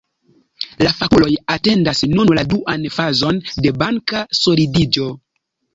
[0.87, 5.13] La fakuloj atendas nun la duan fazon de banka solidiĝo.